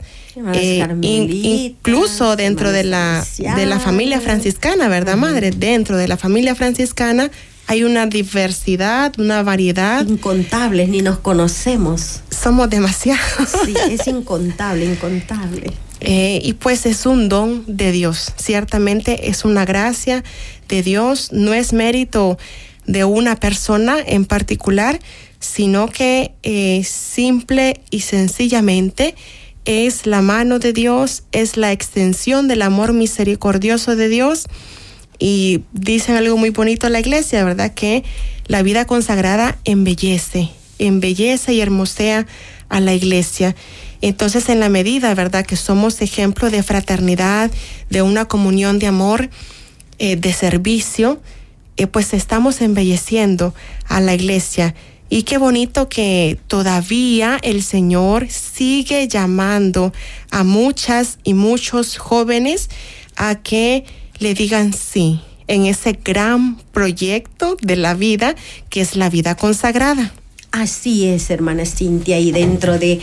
[0.52, 5.50] eh, incluso dentro de la, de la familia franciscana, ¿verdad, madre?
[5.50, 7.30] Dentro de la familia franciscana
[7.68, 10.06] hay una diversidad, una variedad.
[10.06, 12.20] Incontables, ni nos conocemos.
[12.30, 13.48] Somos demasiados.
[13.64, 15.72] Sí, es incontable, incontable.
[16.08, 20.22] Eh, y pues es un don de Dios, ciertamente es una gracia
[20.68, 22.38] de Dios, no es mérito
[22.86, 25.00] de una persona en particular,
[25.40, 29.16] sino que eh, simple y sencillamente
[29.64, 34.46] es la mano de Dios, es la extensión del amor misericordioso de Dios.
[35.18, 37.74] Y dicen algo muy bonito en la iglesia, ¿verdad?
[37.74, 38.04] Que
[38.46, 42.28] la vida consagrada embellece, embellece y hermosea
[42.68, 43.54] a la iglesia.
[44.00, 47.50] Entonces, en la medida, ¿verdad?, que somos ejemplo de fraternidad,
[47.90, 49.30] de una comunión de amor,
[49.98, 51.20] eh, de servicio,
[51.76, 53.54] eh, pues estamos embelleciendo
[53.86, 54.74] a la iglesia
[55.08, 59.92] y qué bonito que todavía el Señor sigue llamando
[60.30, 62.70] a muchas y muchos jóvenes
[63.14, 63.84] a que
[64.18, 68.34] le digan sí en ese gran proyecto de la vida
[68.68, 70.12] que es la vida consagrada.
[70.56, 73.02] Así es, hermana Cintia, y dentro de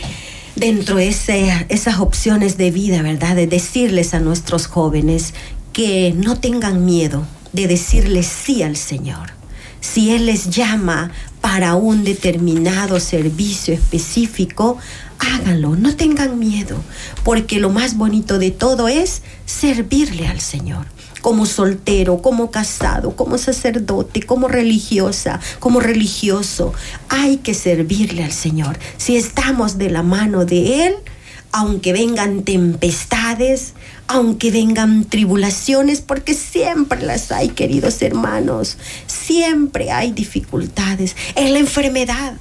[0.56, 3.36] dentro de esas opciones de vida, ¿verdad?
[3.36, 5.34] De decirles a nuestros jóvenes
[5.72, 9.34] que no tengan miedo de decirles sí al Señor.
[9.80, 14.76] Si Él les llama para un determinado servicio específico,
[15.20, 16.82] háganlo, no tengan miedo,
[17.22, 20.93] porque lo más bonito de todo es servirle al Señor
[21.24, 26.74] como soltero, como casado, como sacerdote, como religiosa, como religioso.
[27.08, 28.78] Hay que servirle al Señor.
[28.98, 30.94] Si estamos de la mano de Él,
[31.50, 33.72] aunque vengan tempestades,
[34.06, 42.34] aunque vengan tribulaciones, porque siempre las hay, queridos hermanos, siempre hay dificultades en la enfermedad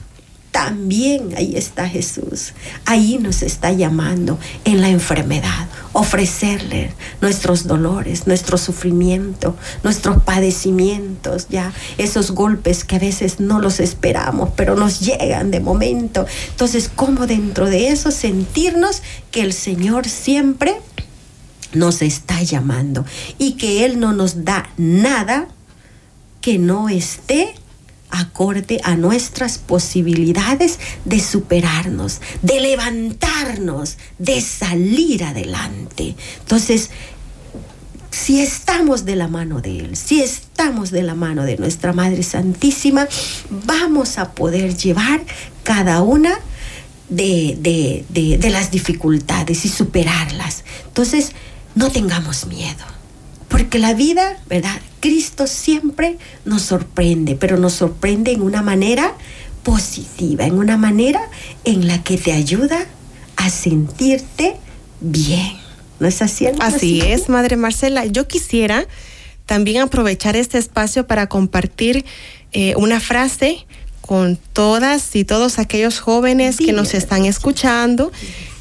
[0.53, 2.53] también ahí está Jesús.
[2.85, 5.67] Ahí nos está llamando en la enfermedad.
[5.93, 13.79] Ofrecerle nuestros dolores, nuestro sufrimiento, nuestros padecimientos, ya esos golpes que a veces no los
[13.79, 16.27] esperamos, pero nos llegan de momento.
[16.51, 19.01] Entonces, ¿cómo dentro de eso sentirnos
[19.31, 20.75] que el Señor siempre
[21.73, 23.05] nos está llamando
[23.39, 25.47] y que Él no nos da nada
[26.41, 27.55] que no esté
[28.13, 36.15] acorde a nuestras posibilidades de superarnos, de levantarnos, de salir adelante.
[36.39, 36.91] Entonces,
[38.11, 42.21] si estamos de la mano de Él, si estamos de la mano de nuestra Madre
[42.21, 43.07] Santísima,
[43.49, 45.21] vamos a poder llevar
[45.63, 46.39] cada una
[47.09, 47.57] de,
[48.09, 50.63] de las dificultades y superarlas.
[50.85, 51.31] Entonces,
[51.73, 52.85] no tengamos miedo.
[53.47, 54.79] Porque la vida, ¿verdad?
[55.03, 59.13] Cristo siempre nos sorprende, pero nos sorprende en una manera
[59.61, 61.19] positiva, en una manera
[61.65, 62.85] en la que te ayuda
[63.35, 64.55] a sentirte
[65.01, 65.57] bien.
[65.99, 66.47] ¿No es así?
[66.61, 68.05] Así es, Madre Marcela.
[68.05, 68.87] Yo quisiera
[69.45, 72.05] también aprovechar este espacio para compartir
[72.53, 73.65] eh, una frase
[73.99, 78.13] con todas y todos aquellos jóvenes que nos están escuchando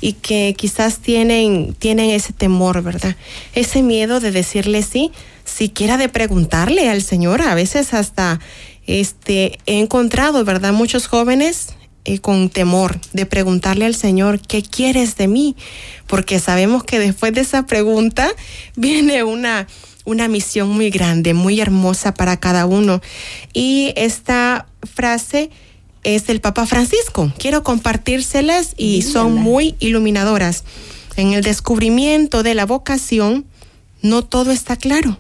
[0.03, 3.17] y que quizás tienen, tienen ese temor, ¿verdad?
[3.55, 5.13] Ese miedo de decirle sí,
[5.45, 7.41] siquiera de preguntarle al Señor.
[7.41, 8.41] A veces hasta
[8.87, 10.73] este, he encontrado, ¿verdad?
[10.73, 11.69] Muchos jóvenes
[12.05, 15.55] eh, con temor de preguntarle al Señor, ¿qué quieres de mí?
[16.09, 18.29] Porque sabemos que después de esa pregunta
[18.77, 19.69] viene una,
[20.05, 23.01] una misión muy grande, muy hermosa para cada uno.
[23.53, 25.51] Y esta frase
[26.05, 27.33] es del Papa Francisco.
[27.39, 30.65] Quiero compartírselas y son muy iluminadoras.
[31.17, 33.45] En el descubrimiento de la vocación,
[34.01, 35.19] no todo está claro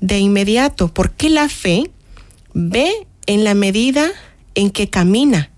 [0.00, 1.90] de inmediato, porque la fe
[2.52, 2.90] ve
[3.26, 4.10] en la medida
[4.54, 5.50] en que camina,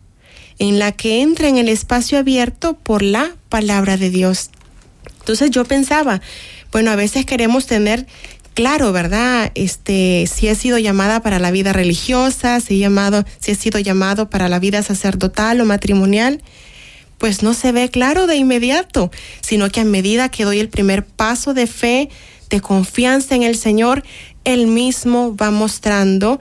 [0.59, 4.51] en la que entra en el espacio abierto por la palabra de Dios.
[5.21, 6.21] Entonces yo pensaba,
[6.73, 8.07] bueno, a veces queremos tener
[8.59, 9.53] claro, ¿verdad?
[9.55, 13.79] Este, si he sido llamada para la vida religiosa, si he llamado, si he sido
[13.79, 16.43] llamado para la vida sacerdotal o matrimonial,
[17.19, 21.07] pues no se ve claro de inmediato, sino que a medida que doy el primer
[21.07, 22.09] paso de fe,
[22.51, 24.03] de confianza en el Señor,
[24.43, 26.41] Él mismo va mostrando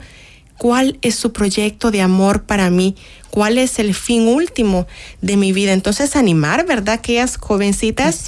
[0.56, 2.96] cuál es su proyecto de amor para mí,
[3.30, 4.86] cuál es el fin último
[5.20, 5.72] de mi vida.
[5.72, 6.94] Entonces animar, ¿verdad?
[6.94, 8.26] Aquellas jovencitas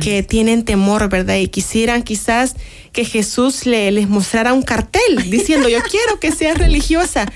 [0.00, 1.36] que tienen temor, ¿verdad?
[1.36, 2.54] Y quisieran quizás
[2.92, 7.30] que Jesús le, les mostrara un cartel diciendo, yo quiero que seas religiosa.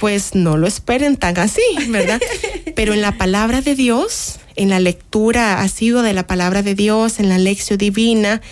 [0.00, 2.20] Pues no lo esperen tan así, ¿verdad?
[2.74, 6.74] Pero en la palabra de Dios, en la lectura ha sido de la palabra de
[6.74, 8.42] Dios, en la lección divina,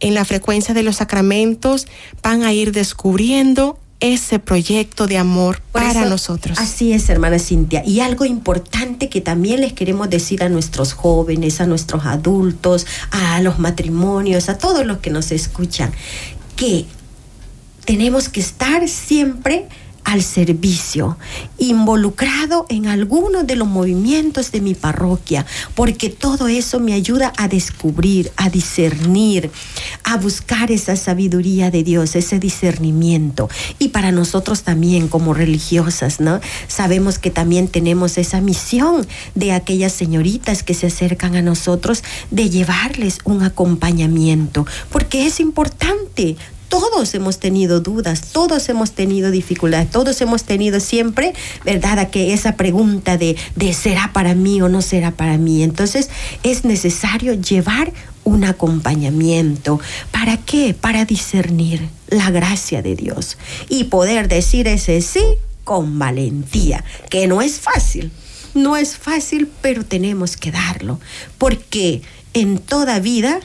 [0.00, 1.86] en la frecuencia de los sacramentos,
[2.22, 6.58] van a ir descubriendo ese proyecto de amor para nosotros.
[6.58, 7.82] Así es, hermana Cintia.
[7.84, 13.40] Y algo importante que también les queremos decir a nuestros jóvenes, a nuestros adultos, a
[13.40, 15.92] los matrimonios, a todos los que nos escuchan,
[16.56, 16.86] que
[17.84, 19.68] tenemos que estar siempre
[20.04, 21.18] al servicio,
[21.58, 27.48] involucrado en alguno de los movimientos de mi parroquia, porque todo eso me ayuda a
[27.48, 29.50] descubrir, a discernir,
[30.04, 33.48] a buscar esa sabiduría de Dios, ese discernimiento.
[33.78, 36.40] Y para nosotros también como religiosas, ¿no?
[36.68, 42.50] Sabemos que también tenemos esa misión de aquellas señoritas que se acercan a nosotros de
[42.50, 46.36] llevarles un acompañamiento, porque es importante
[46.80, 51.32] todos hemos tenido dudas, todos hemos tenido dificultades, todos hemos tenido siempre,
[51.64, 52.10] ¿verdad?
[52.10, 55.62] que esa pregunta de, de será para mí o no será para mí.
[55.62, 56.10] Entonces
[56.42, 57.92] es necesario llevar
[58.24, 59.78] un acompañamiento.
[60.10, 60.74] ¿Para qué?
[60.74, 65.22] Para discernir la gracia de Dios y poder decir ese sí
[65.62, 68.10] con valentía, que no es fácil.
[68.54, 70.98] No es fácil, pero tenemos que darlo,
[71.38, 72.02] porque
[72.32, 73.38] en toda vida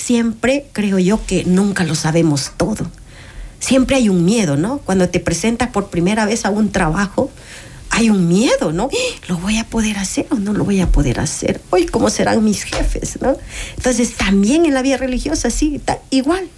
[0.00, 2.90] siempre creo yo que nunca lo sabemos todo.
[3.58, 4.78] Siempre hay un miedo, ¿no?
[4.78, 7.30] Cuando te presentas por primera vez a un trabajo,
[7.90, 8.88] hay un miedo, ¿no?
[9.28, 11.60] ¿Lo voy a poder hacer o no lo voy a poder hacer?
[11.70, 13.36] Hoy, ¿cómo serán mis jefes, no?
[13.76, 15.80] Entonces, también en la vida religiosa, sí,
[16.10, 16.48] igual.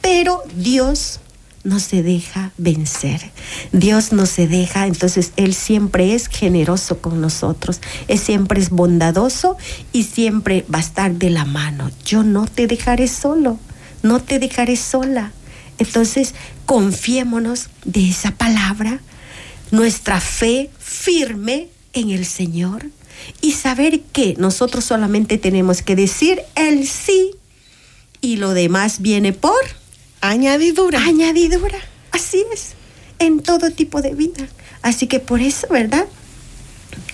[0.00, 1.20] Pero Dios
[1.68, 3.30] no se deja vencer.
[3.72, 7.80] Dios no se deja, entonces Él siempre es generoso con nosotros.
[8.08, 9.56] Él siempre es bondadoso
[9.92, 11.90] y siempre va a estar de la mano.
[12.04, 13.58] Yo no te dejaré solo,
[14.02, 15.32] no te dejaré sola.
[15.78, 16.34] Entonces,
[16.66, 19.00] confiémonos de esa palabra,
[19.70, 22.86] nuestra fe firme en el Señor
[23.40, 27.32] y saber que nosotros solamente tenemos que decir el sí
[28.20, 29.60] y lo demás viene por
[30.20, 31.02] Añadidura.
[31.04, 31.78] Añadidura.
[32.12, 32.74] Así es.
[33.18, 34.46] En todo tipo de vida.
[34.82, 36.06] Así que por eso, ¿verdad?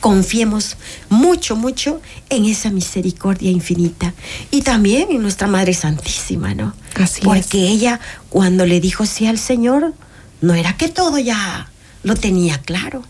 [0.00, 0.76] Confiemos
[1.08, 4.14] mucho, mucho en esa misericordia infinita.
[4.50, 6.74] Y también en nuestra Madre Santísima, ¿no?
[6.94, 9.94] Así Porque ella, cuando le dijo sí al Señor,
[10.40, 11.70] no era que todo ya
[12.02, 13.02] lo tenía claro,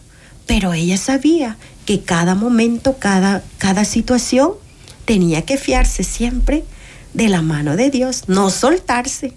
[0.46, 4.52] pero ella sabía que cada momento, cada, cada situación,
[5.04, 6.64] tenía que fiarse siempre
[7.12, 9.34] de la mano de Dios, no soltarse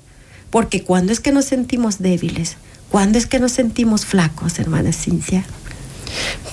[0.49, 2.57] porque cuando es que nos sentimos débiles,
[2.89, 5.45] cuando es que nos sentimos flacos, hermana Cincia.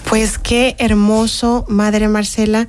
[0.08, 2.66] Pues qué hermoso, Madre Marcela,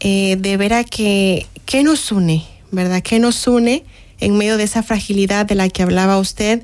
[0.00, 2.44] eh, de ver a que, ¿qué nos une?
[2.72, 3.02] ¿Verdad?
[3.02, 3.84] ¿Qué nos une
[4.18, 6.62] en medio de esa fragilidad de la que hablaba usted?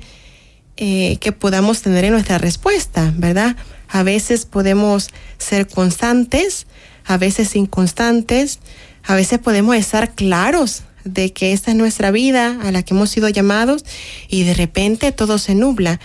[0.77, 3.57] Eh, que podamos tener en nuestra respuesta, ¿verdad?
[3.89, 6.67] A veces podemos ser constantes,
[7.05, 8.59] a veces inconstantes,
[9.05, 13.11] a veces podemos estar claros de que esta es nuestra vida a la que hemos
[13.11, 13.85] sido llamados
[14.29, 16.01] y de repente todo se nubla.